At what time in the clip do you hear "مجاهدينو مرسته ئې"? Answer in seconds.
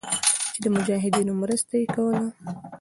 0.75-1.87